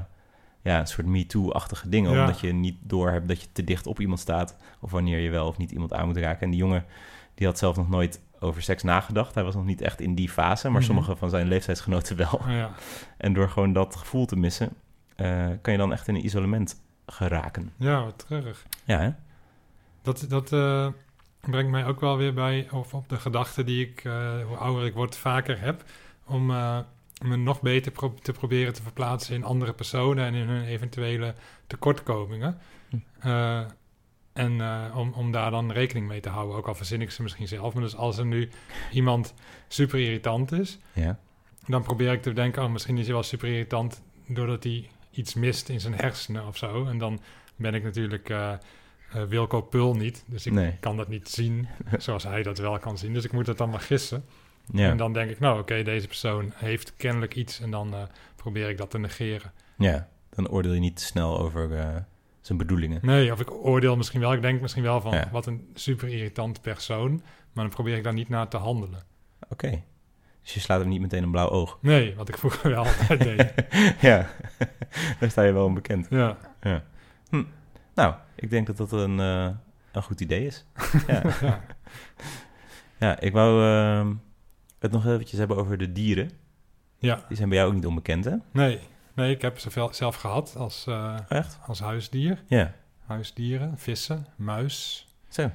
[0.62, 2.12] ja, een soort MeToo-achtige dingen.
[2.12, 2.20] Ja.
[2.20, 4.56] Omdat je niet door hebt dat je te dicht op iemand staat.
[4.80, 6.40] Of wanneer je wel of niet iemand aan moet raken.
[6.42, 6.84] En die jongen,
[7.34, 9.34] die had zelf nog nooit over seks nagedacht.
[9.34, 10.86] Hij was nog niet echt in die fase, maar Mhm.
[10.86, 12.32] sommige van zijn leeftijdsgenoten wel.
[12.42, 12.70] oh ja.
[13.16, 14.68] En door gewoon dat gevoel te missen,
[15.16, 17.72] eh, kan je dan echt in een isolement geraken.
[17.76, 18.66] ja, wat terug.
[18.84, 19.10] Ja, hè?
[20.02, 20.88] Dat, dat eh,
[21.40, 24.84] brengt mij ook wel weer bij of op de gedachte die ik, eh, hoe ouder
[24.86, 25.84] ik word, vaker heb.
[26.26, 26.78] Om eh,
[27.22, 31.34] me nog beter pro- te proberen te verplaatsen in andere personen en in hun eventuele
[31.66, 32.58] tekortkomingen.
[33.20, 33.64] Hm.
[34.32, 34.62] En
[34.94, 36.56] om, om daar dan rekening mee te houden.
[36.56, 37.74] Ook al verzin ik ze misschien zelf.
[37.74, 38.50] Maar dus als er nu
[38.92, 39.34] iemand
[39.68, 41.18] super irritant is, Ja.
[41.66, 45.34] dan probeer ik te denken, oh, misschien is hij wel super irritant doordat hij iets
[45.34, 46.86] mist in zijn hersenen of zo.
[46.86, 47.20] En dan
[47.56, 48.52] ben ik natuurlijk eh,
[49.28, 50.76] Wilco Pul niet, dus ik Nee.
[50.80, 53.12] kan dat niet zien zoals hij dat wel kan zien.
[53.12, 54.24] Dus ik moet het dan maar gissen.
[54.72, 54.90] Ja.
[54.90, 58.02] En dan denk ik, nou oké, deze persoon heeft kennelijk iets en dan eh,
[58.36, 59.52] probeer ik dat te negeren.
[59.78, 61.68] ja, dan oordeel je niet te snel over
[62.40, 63.00] zijn bedoelingen.
[63.02, 65.28] Nee, of ik oordeel misschien wel, ik denk misschien wel van Ja.
[65.32, 67.10] wat een super irritant persoon,
[67.52, 69.02] maar dan probeer ik daar niet naar te handelen.
[69.48, 69.82] Oké.
[70.48, 71.78] Dus je slaat hem niet meteen een blauw oog.
[71.80, 73.52] Nee, wat ik vroeger wel altijd deed.
[74.08, 74.26] ja,
[75.20, 76.06] daar sta je wel onbekend.
[76.10, 76.36] Ja,
[77.94, 79.48] Nou, ik denk dat dat een, eh,
[79.92, 80.64] een goed idee is.
[81.06, 81.22] ja.
[81.40, 81.60] ja.
[82.98, 84.14] ja, ik wou ehm,
[84.78, 86.30] het nog eventjes hebben over de dieren.
[86.98, 87.24] ja.
[87.28, 88.36] Die zijn bij jou ook niet onbekend, hè?
[88.50, 88.80] Nee,
[89.14, 91.58] nee, ik heb ze zelf gehad als, eh, Echt?
[91.66, 92.42] als huisdier.
[92.46, 92.74] Ja.
[93.06, 95.42] Huisdieren, vissen, muis, Zo.
[95.42, 95.50] eh,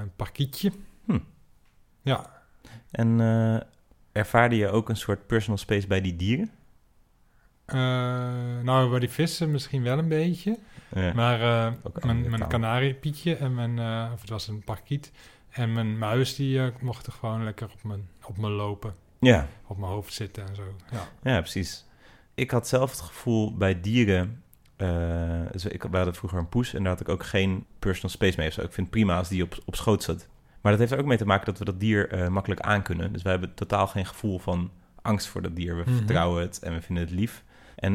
[0.00, 0.72] een parkietje.
[1.04, 1.18] Hm.
[2.02, 2.30] Ja,
[2.90, 3.60] En eh,
[4.14, 6.50] ervaarde je ook een soort personal space bij die dieren?
[7.64, 7.76] eh,
[8.62, 10.58] nou bij die vissen misschien wel een beetje.
[10.94, 11.12] Ja.
[11.14, 15.12] Maar Ook mijn, mijn kanariepietje en mijn, eh, of het was een parkiet.
[15.50, 18.94] En mijn muis die mochten gewoon lekker op mijn, op me lopen.
[19.20, 19.48] ja.
[19.66, 20.62] Op mijn hoofd zitten en zo.
[20.90, 21.84] Ja, Ja, precies.
[22.34, 24.42] Ik had zelf het gevoel bij dieren.
[25.50, 28.38] dus ik, we hadden vroeger een poes en daar had ik ook geen personal space
[28.38, 28.46] mee.
[28.48, 30.28] ik vind het prima als die op, op schoot zat.
[30.64, 33.12] Maar dat heeft er ook mee te maken dat we dat dier eh, makkelijk aankunnen.
[33.12, 34.70] Dus wij hebben totaal geen gevoel van
[35.02, 35.76] angst voor dat dier.
[35.76, 35.96] We Mhm.
[35.96, 37.44] vertrouwen het en we vinden het lief.
[37.76, 37.92] En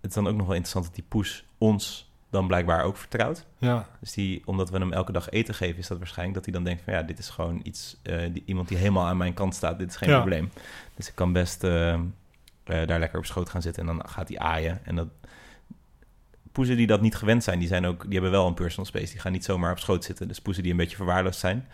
[0.00, 3.46] het is dan ook nog wel interessant dat die poes ons dan blijkbaar ook vertrouwt.
[3.58, 6.54] Ja, Dus die, omdat we hem elke dag eten geven, is dat waarschijnlijk dat hij
[6.54, 9.34] dan denkt van ja, dit is gewoon iets, eh, die, iemand die helemaal aan mijn
[9.34, 9.78] kant staat.
[9.78, 10.16] Dit is geen Ja.
[10.16, 10.50] probleem.
[10.94, 12.00] Dus ik kan best eh,
[12.64, 14.80] daar lekker op schoot gaan zitten en dan gaat hij aaien.
[14.84, 15.08] En dat,
[16.52, 19.10] poezen die dat niet gewend zijn, die, zijn ook, die hebben wel een personal space.
[19.12, 20.28] Die gaan niet zomaar op schoot zitten.
[20.28, 21.66] Dus poezen die een beetje verwaarloosd zijn,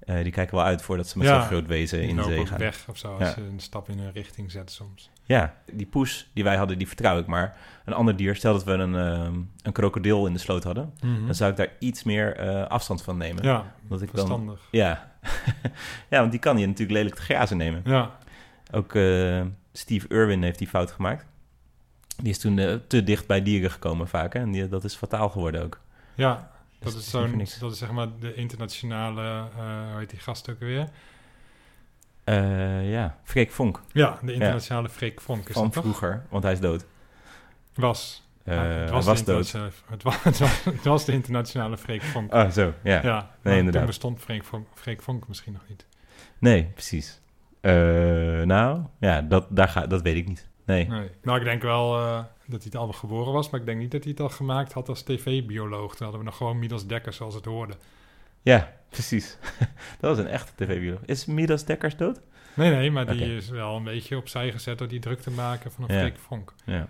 [0.00, 1.38] eh, die kijken wel uit voordat ze met Ja.
[1.38, 2.58] zo'n groot wezen in de zee gaan.
[2.58, 3.34] weg of zo als Ja.
[3.42, 5.10] je een stap in een richting zet soms.
[5.24, 7.26] Ja, die poes die wij hadden, die vertrouw ik.
[7.26, 10.94] Maar een ander dier, stel dat we een, ehm, een krokodil in de sloot hadden,
[11.26, 13.36] dan zou ik daar iets meer eh, afstand van nemen.
[13.44, 13.46] Mhm.
[13.52, 14.60] Ja, Omdat ik dan, verstandig.
[14.70, 15.10] ja.
[16.10, 17.82] ja, want die kan je natuurlijk lelijk te grazen nemen.
[17.84, 18.10] Ja,
[18.72, 21.26] Ook eh, Steve Irwin heeft die fout gemaakt.
[22.16, 24.32] Die is toen te dicht bij dieren gekomen vaak.
[24.32, 24.40] Hè?
[24.40, 25.80] En die, dat is fataal geworden ook.
[26.14, 26.50] ja.
[26.80, 30.58] Dat is, zo'n, dat is zeg maar de internationale, eh hoe heet die gast ook
[30.58, 30.88] weer?
[32.24, 35.82] Eh, ja, Freek Vonk Ja, de internationale Freek Vonk is van dat toch?
[35.82, 36.86] vroeger, want hij is dood.
[37.74, 38.28] Was.
[38.44, 39.52] Ja, hij het was, dood.
[39.86, 40.22] Het was,
[40.64, 42.34] het, was, de internationale Freek Vonk.
[42.34, 43.02] Oh, zo, ja.
[43.02, 43.72] ja, maar inderdaad.
[43.72, 45.86] toen bestond Freek Vonk, Freek Vonk misschien nog niet.
[46.38, 47.20] Nee, precies.
[48.46, 50.48] Nou, ja, dat, daar ga, dat weet ik niet.
[50.64, 50.88] Nee.
[50.88, 51.10] Nee.
[51.22, 54.02] Nou, ik denk wel dat hij het al geboren was, maar ik denk niet dat
[54.02, 55.90] hij het al gemaakt had als tv-bioloog.
[55.96, 57.74] Toen hadden we nog gewoon Midas Dekker zoals het hoorde.
[58.42, 59.36] Ja, precies.
[60.00, 61.00] dat was een echte tv-bioloog.
[61.04, 62.20] Is Midas Dekkers dood?
[62.54, 65.72] Nee, nee, maar die is wel een beetje opzij gezet door die druk te maken
[65.72, 66.00] van een Ja.
[66.00, 66.54] Freek Vonk.
[66.64, 66.86] Ja.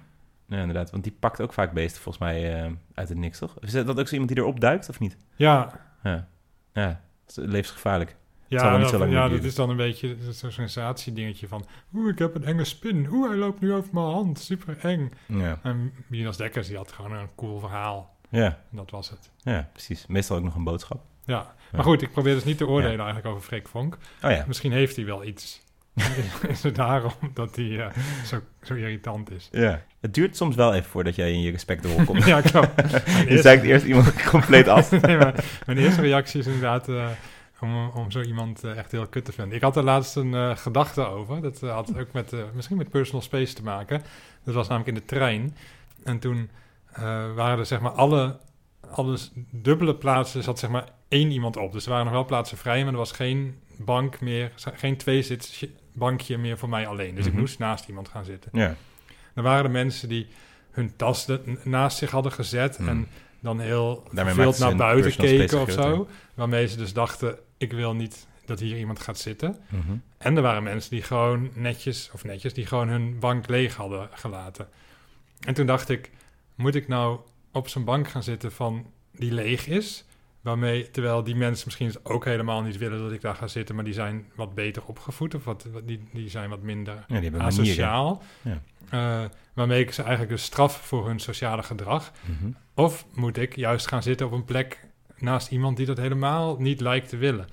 [0.47, 0.91] ja, inderdaad.
[0.91, 3.57] Want die pakt ook vaak beesten volgens mij eh, uit het niks, toch?
[3.61, 5.17] Is dat ook zo iemand die erop duikt, of niet?
[5.37, 6.29] Ja, Ja,
[6.73, 7.01] ja.
[7.35, 8.17] levensgevaarlijk.
[8.51, 11.67] Ja, dat, ja dat is dan een beetje zo'n sensatiedingetje van...
[11.95, 13.09] Oeh, ik heb een enge spin.
[13.11, 14.39] Oeh, hij loopt nu over mijn hand.
[14.39, 15.11] Super eng.
[15.27, 18.17] Ja, En Midas Dekkers, die had gewoon een cool verhaal.
[18.29, 19.31] ja, En dat was het.
[19.37, 20.05] ja precies.
[20.09, 21.03] Meestal ook nog een boodschap.
[21.25, 23.97] Ja, maar goed, ik probeer dus niet te oordelen eigenlijk over Freek Vonk.
[24.23, 25.61] Oh ja, Misschien heeft hij wel iets.
[26.49, 29.49] is het daarom dat hij eh, zo, zo irritant is?
[29.53, 29.83] ja.
[30.01, 32.25] Het duurt soms wel even voordat jij in je respectrol komt.
[32.35, 32.81] ja, klopt.
[33.07, 34.91] Je eerste- eerst iemand compleet af.
[34.91, 37.09] nee, maar mijn eerste reactie is inderdaad eh,
[37.63, 39.55] om, om zo iemand eh, echt heel kut te vinden.
[39.57, 41.43] Ik had er laatst een eh, gedachte over.
[41.43, 44.03] Dat eh, had ook met, misschien met personal space te maken.
[44.45, 45.57] Dat was namelijk in de trein.
[46.05, 46.51] En toen
[47.35, 48.39] waren er zeg maar alle,
[48.91, 49.19] alle
[49.51, 51.73] dubbele plaatsen, zat zeg maar één iemand op.
[51.73, 55.65] Dus er waren nog wel plaatsen vrij, maar er was geen bank meer, geen tweezits
[55.95, 57.15] bankje meer voor mij alleen.
[57.15, 57.41] Dus ik Mhm.
[57.41, 58.51] moest naast iemand gaan zitten.
[58.55, 58.75] Ja,
[59.35, 60.27] Er waren er mensen die
[60.71, 61.27] hun tas
[61.65, 62.89] naast zich hadden gezet Hmm.
[62.89, 63.09] en
[63.41, 66.09] dan heel Daarmee ze naar buiten keken of zo.
[66.35, 69.57] Waarmee ze dus dachten, ik wil niet dat hier iemand gaat zitten.
[69.69, 69.97] Mhm.
[70.19, 74.09] En er waren mensen die gewoon netjes, of netjes, die gewoon hun bank leeg hadden
[74.13, 74.69] gelaten.
[75.41, 76.11] En toen dacht ik,
[76.55, 77.21] moet ik nou
[77.53, 80.05] op zo'n bank gaan zitten van die leeg is?
[80.41, 83.85] Waarmee, terwijl die mensen misschien ook helemaal niet willen dat ik daar ga zitten, maar
[83.85, 88.23] die zijn wat beter opgevoed of wat, die, die zijn wat minder ja, die asociaal.
[88.43, 88.63] Ja.
[88.91, 92.13] Eh, waarmee ik ze eigenlijk dus straf voor hun sociale gedrag.
[92.21, 92.51] Mhm.
[92.75, 94.89] Of moet ik juist gaan zitten op een plek
[95.21, 97.49] naast iemand die dat helemaal niet lijkt te willen?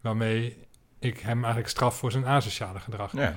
[0.00, 0.56] Waarmee
[0.98, 3.12] ik hem eigenlijk straf voor zijn asociale gedrag.
[3.12, 3.36] Ja.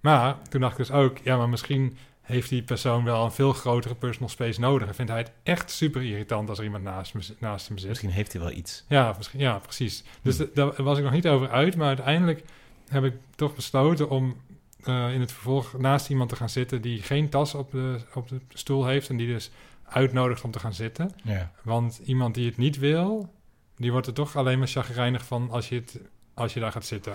[0.00, 3.52] Maar toen dacht ik dus ook, ja, maar misschien heeft die persoon wel een veel
[3.52, 4.88] grotere personal space nodig.
[4.88, 7.88] En vindt hij het echt super irritant als er iemand naast, me, naast hem zit.
[7.88, 8.84] Misschien heeft hij wel iets.
[8.88, 10.04] Ja, misschien, ja precies.
[10.22, 10.50] Dus Hmm.
[10.54, 11.76] daar was ik nog niet over uit.
[11.76, 12.42] Maar uiteindelijk
[12.88, 14.36] heb ik toch besloten om
[14.84, 18.28] eh, in het vervolg naast iemand te gaan zitten die geen tas op de, op
[18.28, 19.50] de stoel heeft en die dus
[19.88, 21.10] uitnodigt om te gaan zitten.
[21.22, 21.50] Ja.
[21.62, 23.34] Want iemand die het niet wil,
[23.76, 26.00] die wordt er toch alleen maar chagrijnig van als je, het,
[26.34, 27.14] als je daar gaat zitten.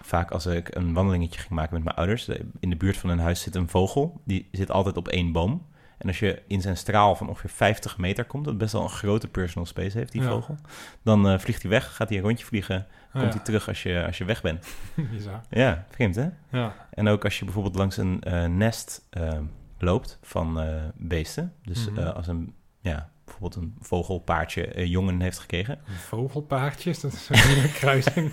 [0.00, 2.28] Vaak als ik een wandelingetje ging maken met mijn ouders,
[2.60, 4.20] in de buurt van hun huis zit een vogel.
[4.24, 5.66] Die zit altijd op één boom.
[6.00, 8.88] En als je in zijn straal van ongeveer 50 meter komt, dat best wel een
[8.88, 10.28] grote personal space heeft, die Ja.
[10.28, 10.56] vogel.
[11.02, 13.30] Dan eh, vliegt hij weg, gaat hij een rondje vliegen, Oh, komt ja.
[13.36, 14.66] hij terug als je, als je weg bent.
[15.12, 15.40] Bizar.
[15.50, 16.28] Ja, vreemd hè?
[16.50, 16.74] Ja.
[16.90, 19.38] En ook als je bijvoorbeeld langs een eh, nest eh,
[19.78, 21.52] loopt van eh, beesten.
[21.62, 22.06] Dus Mhm.
[22.08, 25.78] als een, ja, bijvoorbeeld een vogelpaardje jongen heeft gekregen.
[26.08, 28.32] Vogelpaardjes, dat is een kruising.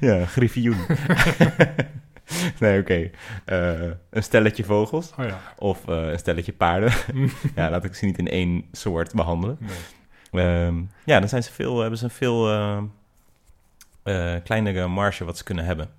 [0.00, 0.76] Ja, griffioen.
[2.60, 3.10] nee, oké.
[3.44, 5.40] Eh, een stelletje vogels Oh ja.
[5.58, 6.92] of eh, een stelletje paarden.
[7.56, 9.58] ja, laat ik ze niet in één soort behandelen.
[9.60, 10.44] Nee.
[10.44, 12.50] Ehm, ja, dan zijn ze veel, hebben ze een veel
[14.02, 15.90] eh, kleinere marge wat ze kunnen hebben.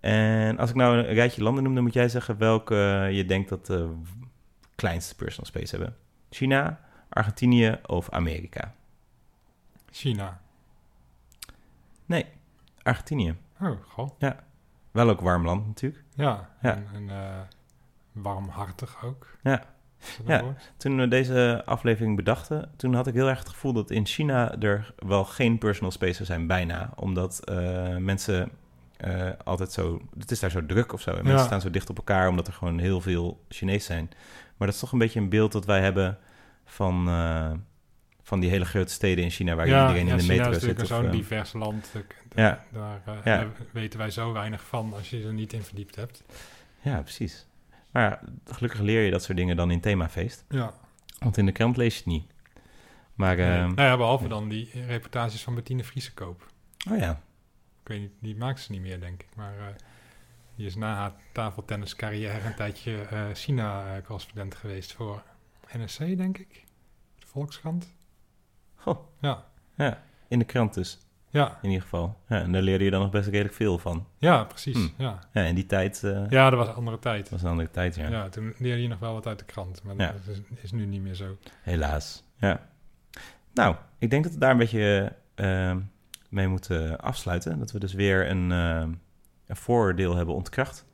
[0.00, 3.48] En als ik nou een rijtje landen noem, dan moet jij zeggen welke je denkt
[3.48, 3.90] dat de
[4.74, 5.96] kleinste personal space hebben.
[6.30, 8.74] China, Argentinië of Amerika?
[9.90, 10.40] China.
[12.06, 12.26] Nee,
[12.82, 13.36] Argentinië.
[13.60, 14.10] Oh, goh.
[14.90, 16.04] Wel ook warm land natuurlijk.
[16.14, 16.50] Ja.
[16.62, 16.74] Ja.
[16.74, 17.40] En, en, eh,
[18.12, 19.36] warmhartig ook.
[19.42, 19.62] Ja.
[20.26, 20.42] Ja.
[20.42, 20.72] woord?
[20.76, 24.54] Toen we deze aflevering bedachten, toen had ik heel erg het gevoel dat in China
[24.58, 26.90] er wel geen personal spaces zijn, bijna.
[26.94, 28.50] Omdat eh, mensen
[28.96, 30.00] eh, altijd zo...
[30.18, 31.10] Het is daar zo druk of zo.
[31.10, 31.22] En Ja.
[31.22, 34.08] mensen staan zo dicht op elkaar, omdat er gewoon heel veel Chinees zijn.
[34.56, 36.18] Maar dat is toch een beetje een beeld dat wij hebben
[36.64, 37.08] van,
[38.26, 39.54] van die hele grote steden in China...
[39.54, 40.66] waar ja, iedereen ja, in de China metro is zit.
[40.76, 41.92] natuurlijk of, zo'n eh, divers land.
[42.34, 42.64] Ja.
[42.72, 43.22] Daar, eh, Ja.
[43.38, 46.22] daar weten wij zo weinig van als je er niet in verdiept hebt.
[46.80, 47.46] ja, precies.
[47.90, 48.20] Maar ja,
[48.54, 50.44] gelukkig leer je dat soort dingen dan in themafeest.
[50.48, 50.74] Ja.
[51.18, 52.32] Want in de krant lees je het niet.
[53.14, 56.46] Maar, ehm, nou ja, behalve dan die reportages van Bettine Vriesekoop.
[56.90, 57.10] oh ja,
[57.82, 59.28] Ik weet niet, die maakt ze niet meer, denk ik.
[59.36, 59.64] Maar eh,
[60.56, 65.22] die is na haar tafeltenniscarrière een tijdje China-correspondent geweest voor
[65.76, 66.64] NSC, denk ik.
[67.18, 67.94] De Volkskrant.
[68.84, 68.98] Goh.
[69.20, 69.44] Ja,
[69.76, 70.98] ja, in de krant dus.
[71.28, 72.18] ja, In ieder geval.
[72.28, 74.06] Ja, en daar leerde je dan nog best redelijk veel van.
[74.18, 74.74] ja precies.
[74.74, 74.92] Hmm.
[74.98, 75.18] Ja.
[75.32, 77.30] Ja, in die tijd eh ja, dat was een andere tijd.
[77.30, 78.08] was een andere tijd, ja.
[78.08, 79.82] Ja, toen leerde je nog wel wat uit de krant.
[79.82, 80.12] Maar Ja.
[80.12, 81.36] dat is, is nu niet meer zo.
[81.62, 82.24] Helaas.
[82.36, 82.60] Ja.
[83.54, 85.76] Nou, ik denk dat we daar een beetje eh,
[86.28, 87.58] mee moeten afsluiten.
[87.58, 88.86] Dat we dus weer een, eh,
[89.46, 90.84] een voordeel hebben ontkracht.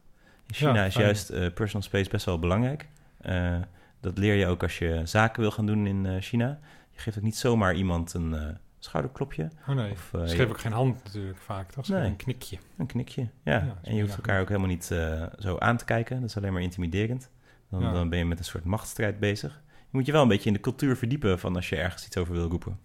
[0.46, 2.88] In China Ja, is juist eh, personal space best wel belangrijk.
[3.20, 3.56] Eh,
[4.00, 6.58] dat leer je ook als je zaken wil gaan doen in China.
[7.00, 11.04] Geeft ook niet zomaar iemand een eh, schouderklopje Oh nee, of geven ook geen hand
[11.04, 11.72] natuurlijk vaak.
[11.72, 11.88] toch?
[11.88, 12.06] Nee.
[12.06, 12.58] een knikje.
[12.76, 13.22] een knikje.
[13.44, 16.20] Ja, Ja, en je hoeft elkaar ook helemaal niet eh, zo aan te kijken.
[16.20, 17.30] Dat is alleen maar intimiderend.
[17.70, 17.92] Dan, Ja.
[17.92, 19.62] dan ben je met een soort machtsstrijd bezig.
[19.68, 22.16] Je moet je wel een beetje in de cultuur verdiepen van als je ergens iets
[22.16, 22.78] over wil roepen.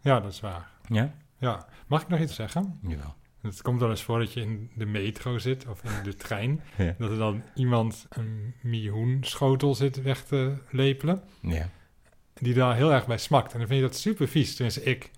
[0.00, 0.70] Ja, dat is waar.
[0.88, 1.12] Ja?
[1.38, 1.66] Ja.
[1.86, 2.78] Mag ik nog iets zeggen?
[2.82, 3.14] Jawel.
[3.40, 6.60] Het komt wel eens voor dat je in de metro zit of in de trein.
[6.76, 6.94] Ja.
[6.98, 11.22] Dat er dan iemand een mioenschotel zit weg te lepelen.
[11.40, 11.68] Ja.
[12.40, 13.52] Die daar heel erg bij smakt.
[13.52, 14.54] En dan vind je dat super vies.
[14.54, 15.10] Tenminste, ik.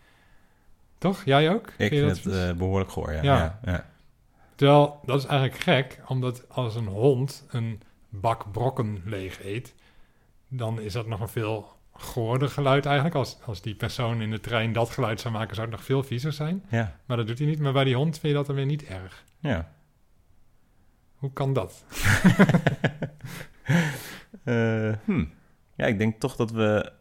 [0.98, 1.24] Toch?
[1.24, 1.72] Jij ook?
[1.76, 3.22] Ik vind dat het eh, behoorlijk goor, ja.
[3.22, 3.36] Ja.
[3.38, 3.58] ja.
[3.64, 3.90] ja.
[4.54, 6.00] Terwijl, dat is eigenlijk gek.
[6.06, 9.74] Omdat als een hond een bak brokken leeg eet...
[10.48, 13.14] dan is dat nog een veel goorder geluid eigenlijk.
[13.14, 15.54] Als, als die persoon in de trein dat geluid zou maken...
[15.54, 16.64] zou het nog veel viezer zijn.
[16.68, 16.98] Ja.
[17.06, 17.58] Maar dat doet hij niet.
[17.58, 19.24] Maar bij die hond vind je dat dan weer niet erg.
[19.40, 19.72] ja.
[21.22, 21.84] Hoe kan dat?
[24.44, 25.24] Eh, hm.
[25.74, 26.92] Ja, ik denk toch dat we,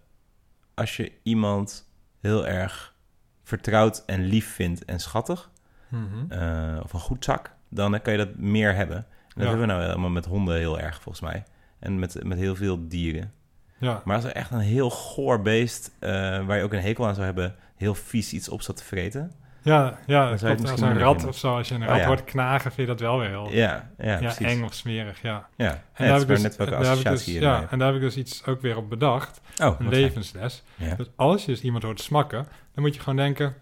[0.82, 1.90] als je iemand
[2.20, 2.96] heel erg
[3.44, 5.52] vertrouwd en lief vindt en schattig,
[5.90, 6.32] Mhm.
[6.32, 8.98] eh, of een goed zak, dan eh, kan je dat meer hebben.
[8.98, 9.50] En dat Ja.
[9.50, 11.44] hebben we nou helemaal met honden heel erg, volgens mij.
[11.80, 13.34] En met, met heel veel dieren.
[13.78, 16.10] Ja, Maar als er echt een heel goor beest, eh,
[16.46, 19.32] waar je ook een hekel aan zou hebben, heel vies iets op zat te vreten.
[19.62, 20.72] Ja, ja Dan klopt.
[20.72, 22.06] Als een rat of zo, als je een Oh, rat ja.
[22.06, 25.22] hoort knagen, vind je dat wel weer heel Ja, ja, eng of smerig.
[25.22, 25.48] Ja.
[25.56, 27.68] Ja, En, ja, daar heb ik dus, net welke en daar heb ik dus, ja,
[27.70, 29.42] en daar heb ik dus iets ook weer op bedacht.
[29.64, 30.64] Oh, Een levensles.
[30.98, 33.56] Dus als je dus iemand hoort smakken, dan moet je gewoon denken...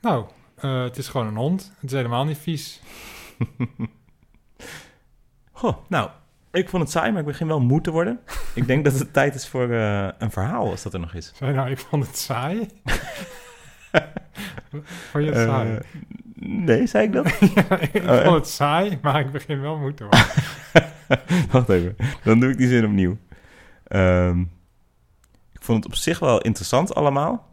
[0.00, 0.24] Nou,
[0.56, 1.72] eh, het is gewoon een hond.
[1.80, 2.80] Het is helemaal niet vies.
[5.52, 6.10] Goh, nou,
[6.52, 8.20] ik vond het saai, maar ik begin wel moe te worden.
[8.54, 11.32] ik denk dat het tijd is voor eh, een verhaal, als dat er nog is.
[11.34, 12.68] Zei je nou, ik vond het saai.
[15.10, 15.74] vond je het saai?
[15.74, 15.80] Eh,
[16.34, 17.38] nee, zei ik dat?
[17.54, 20.26] ja, ik oh, vond het saai, maar ik begin wel moe te worden.
[21.52, 23.16] Wacht even, dan doe ik die zin opnieuw.
[23.84, 24.40] Ehm,
[25.52, 27.48] ik vond het op zich wel interessant allemaal.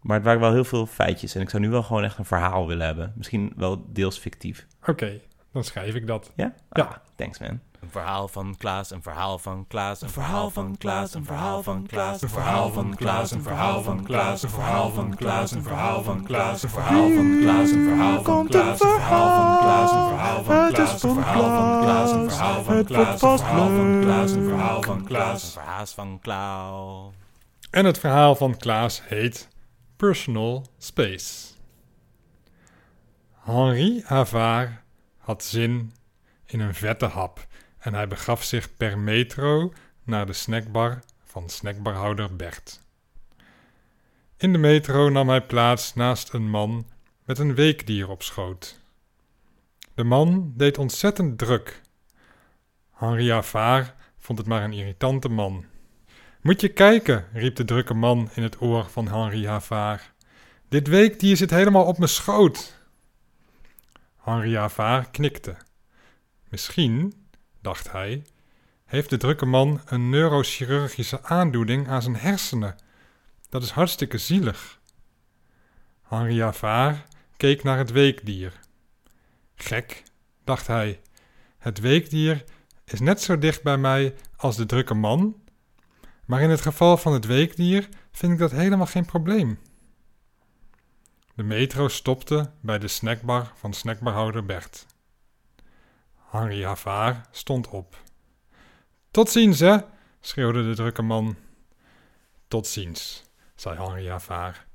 [0.00, 1.34] Maar het waren wel heel veel feitjes.
[1.34, 3.12] En ik zou nu wel gewoon echt een verhaal willen hebben.
[3.16, 4.66] Misschien wel deels fictief.
[4.86, 5.20] Oké,
[5.52, 6.32] dan schrijf ik dat.
[6.36, 6.54] Ja?
[6.70, 6.82] Ja.
[6.82, 7.60] Ah, thanks man.
[7.82, 11.86] Een verhaal van Klaas, een verhaal van Klaas, een verhaal van Klaas, een verhaal van
[11.86, 16.02] Klaas, een verhaal van Klaas, een verhaal van Klaas, een verhaal van Klaas, een verhaal
[16.02, 20.08] van Klaas, een verhaal van Klaas, een verhaal van Klaas, een verhaal van Klaas, een
[20.08, 24.32] verhaal van Klaas, een verhaal van Klaas, een verhaal van Klaas, een verhaal van Klaas,
[24.32, 27.12] een verhaal van Klaas, een verhaal van Klaas.
[27.70, 29.48] En het verhaal van Klaas heet
[29.96, 31.50] Personal Space.
[33.44, 34.70] Henri Havard
[35.18, 35.92] had zin
[36.46, 37.46] in een vette hap
[37.82, 39.72] en hij begaf zich per metro
[40.04, 42.80] naar de snackbar van snackbarhouder Bert.
[44.36, 46.86] In de metro nam hij plaats naast een man
[47.24, 48.80] met een weekdier op schoot.
[49.94, 51.80] De man deed ontzettend druk.
[52.92, 55.64] Henri Havard vond het maar een irritante man.
[56.40, 60.12] Moet je kijken, riep de drukke man in het oor van Henri Havard.
[60.68, 62.80] Dit weekdier zit helemaal op mijn schoot.
[64.16, 65.56] Henri Havard knikte.
[66.48, 67.21] Misschien,
[67.62, 68.22] dacht hij,
[68.84, 72.76] heeft de drukke man een neurochirurgische aandoening aan zijn hersenen.
[73.48, 74.80] Dat is hartstikke zielig.
[76.02, 76.98] Henri Havard
[77.36, 78.60] keek naar het weekdier.
[79.54, 80.02] Gek,
[80.44, 81.00] dacht hij.
[81.58, 82.44] Het weekdier
[82.84, 85.42] is net zo dicht bij mij als de drukke man,
[86.26, 89.58] maar in het geval van het weekdier vind ik dat helemaal geen probleem.
[91.34, 94.86] De metro stopte bij de snackbar van snackbarhouder Bert.
[96.32, 97.96] Henri Havard stond op.
[99.10, 99.78] Tot ziens, hè,
[100.20, 101.36] schreeuwde de drukke man.
[102.48, 104.66] Tot ziens, zei Henri Havard.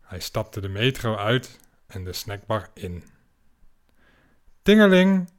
[0.00, 3.04] Hij stapte de metro uit en de snackbar in.
[4.62, 5.30] Tingeling,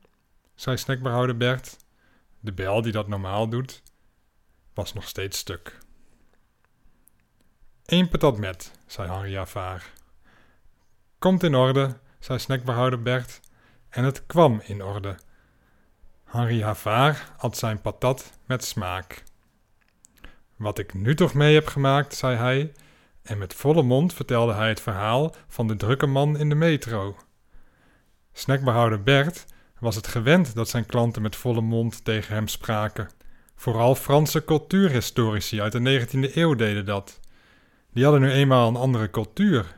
[0.56, 1.78] zei snackbarhouder Bert.
[2.40, 3.84] De bel die dat normaal doet,
[4.74, 5.78] was nog steeds stuk.
[7.86, 9.92] Eén patat met, zei Henri Havard.
[11.20, 13.40] Komt in orde, zei snackbarhouder Bert.
[13.90, 15.18] En het kwam in orde.
[16.32, 19.24] Henri Havard at zijn patat met smaak.
[20.56, 22.72] Wat ik nu toch mee heb gemaakt, zei hij,
[23.22, 27.18] en met volle mond vertelde hij het verhaal van de drukke man in de metro.
[28.34, 29.46] Snackbehouder Bert
[29.80, 33.10] was het gewend dat zijn klanten met volle mond tegen hem spraken.
[33.56, 37.20] Vooral Franse cultuurhistorici uit de 19e eeuw deden dat.
[37.94, 39.74] Die hadden nu eenmaal een andere cultuur.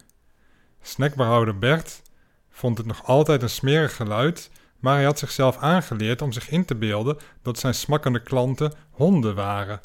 [0.82, 2.02] Snackbehouder Bert
[2.50, 4.50] vond het nog altijd een smerig geluid,
[4.84, 9.36] maar hij had zichzelf aangeleerd om zich in te beelden dat zijn smakkende klanten honden
[9.36, 9.80] waren.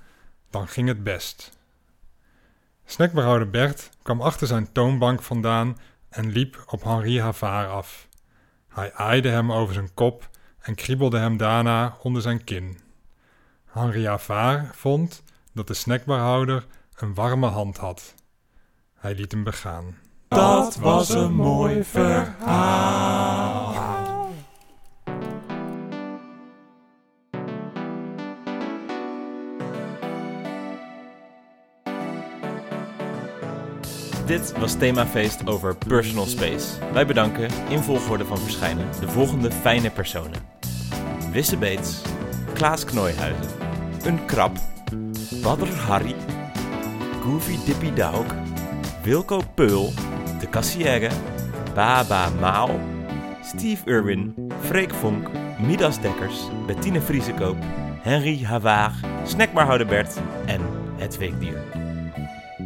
[0.50, 1.58] Dan ging het best.
[2.84, 8.08] Snackbehouder Bert kwam achter zijn toonbank vandaan en liep op Henri Havard af.
[8.68, 10.28] Hij aaide hem over zijn kop
[10.60, 12.78] en kriebelde hem daarna onder zijn kin.
[13.66, 18.14] Henri Havard vond dat de snackbarhouder een warme hand had.
[18.94, 19.96] Hij liet hem begaan.
[20.28, 23.47] Dat was een mooi verhaal.
[34.28, 36.66] Dit was themafeest over personal space.
[36.92, 40.40] Wij bedanken, in volgorde van verschijnen, de volgende fijne personen.
[41.32, 42.02] Wisse Beets,
[42.54, 43.50] Klaas Knooihuizen,
[44.04, 44.56] Een Krab,
[45.42, 46.14] Badr Harry,
[47.22, 48.34] Goofy Dippy Dauk,
[49.02, 49.92] Wilco Peul,
[50.40, 51.08] De Cassière,
[51.74, 52.80] Baba Maal,
[53.42, 57.56] Steve Irwin, Freek Vonk, Midas Dekkers, Bettine Vriesekoop,
[58.02, 60.60] Henry Havard, Snackbar Bert en
[60.96, 61.87] Het Weekdier.